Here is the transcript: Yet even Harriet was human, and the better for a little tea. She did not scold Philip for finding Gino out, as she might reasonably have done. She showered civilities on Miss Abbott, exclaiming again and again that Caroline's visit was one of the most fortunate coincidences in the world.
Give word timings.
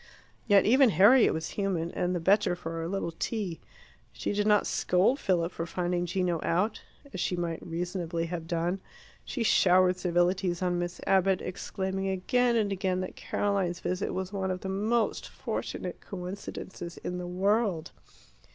Yet 0.47 0.65
even 0.65 0.89
Harriet 0.89 1.31
was 1.31 1.49
human, 1.51 1.91
and 1.91 2.15
the 2.15 2.19
better 2.19 2.55
for 2.55 2.81
a 2.81 2.87
little 2.87 3.11
tea. 3.11 3.59
She 4.11 4.33
did 4.33 4.47
not 4.47 4.65
scold 4.65 5.19
Philip 5.19 5.51
for 5.51 5.67
finding 5.67 6.07
Gino 6.07 6.39
out, 6.41 6.81
as 7.13 7.19
she 7.19 7.35
might 7.35 7.63
reasonably 7.63 8.25
have 8.25 8.47
done. 8.47 8.79
She 9.23 9.43
showered 9.43 9.97
civilities 9.97 10.63
on 10.63 10.79
Miss 10.79 11.01
Abbott, 11.05 11.39
exclaiming 11.39 12.07
again 12.07 12.55
and 12.55 12.71
again 12.71 12.99
that 13.01 13.15
Caroline's 13.15 13.79
visit 13.79 14.11
was 14.11 14.33
one 14.33 14.49
of 14.49 14.61
the 14.61 14.69
most 14.69 15.29
fortunate 15.29 16.01
coincidences 16.01 16.97
in 17.03 17.19
the 17.19 17.27
world. 17.27 17.91